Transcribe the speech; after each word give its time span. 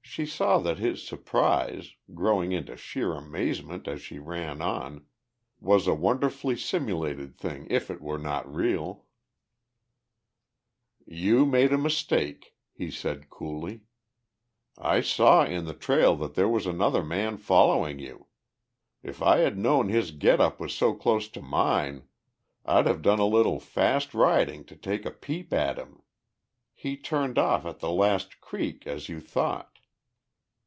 She 0.00 0.24
saw 0.24 0.56
that 0.60 0.78
his 0.78 1.06
surprise, 1.06 1.94
growing 2.14 2.50
into 2.50 2.76
sheer 2.78 3.12
amazement 3.14 3.86
as 3.86 4.00
she 4.00 4.18
ran 4.18 4.62
on, 4.62 5.04
was 5.60 5.86
a 5.86 5.94
wonderfully 5.94 6.56
simulated 6.56 7.36
thing 7.36 7.66
if 7.68 7.90
it 7.90 8.00
were 8.00 8.18
not 8.18 8.52
real. 8.52 9.04
"You 11.06 11.44
made 11.46 11.72
a 11.74 11.78
mistake," 11.78 12.56
he 12.72 12.90
said 12.90 13.28
coolly. 13.28 13.82
"I 14.78 15.02
saw 15.02 15.44
in 15.44 15.66
the 15.66 15.74
trail 15.74 16.16
that 16.16 16.34
there 16.34 16.48
was 16.48 16.66
another 16.66 17.04
man 17.04 17.36
following 17.36 17.98
you. 17.98 18.26
If 19.02 19.20
I 19.22 19.38
had 19.40 19.58
known 19.58 19.88
his 19.90 20.10
get 20.10 20.40
up 20.40 20.58
was 20.58 20.74
so 20.74 20.94
close 20.94 21.28
to 21.28 21.42
mine, 21.42 22.08
I'd 22.64 22.86
have 22.86 23.02
done 23.02 23.20
a 23.20 23.26
little 23.26 23.60
fast 23.60 24.14
riding 24.14 24.64
to 24.64 24.74
take 24.74 25.04
a 25.04 25.10
peep 25.12 25.52
at 25.52 25.78
him. 25.78 26.02
He 26.74 26.96
turned 26.96 27.36
off 27.38 27.66
at 27.66 27.78
the 27.80 27.90
last 27.92 28.40
creek, 28.40 28.86
as 28.86 29.08
you 29.10 29.20
thought." 29.20 29.74